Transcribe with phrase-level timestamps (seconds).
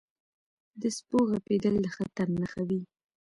[0.81, 2.81] •د سپو غپېدل د خطر نښه وي.